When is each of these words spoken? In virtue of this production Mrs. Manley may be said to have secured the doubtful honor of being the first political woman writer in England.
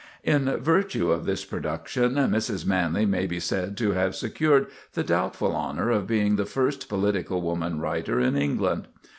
In 0.23 0.45
virtue 0.57 1.11
of 1.11 1.27
this 1.27 1.45
production 1.45 2.13
Mrs. 2.15 2.65
Manley 2.65 3.05
may 3.05 3.27
be 3.27 3.39
said 3.39 3.77
to 3.77 3.91
have 3.91 4.15
secured 4.15 4.65
the 4.93 5.03
doubtful 5.03 5.51
honor 5.55 5.91
of 5.91 6.07
being 6.07 6.37
the 6.37 6.45
first 6.47 6.89
political 6.89 7.39
woman 7.39 7.79
writer 7.79 8.19
in 8.19 8.35
England. 8.35 8.87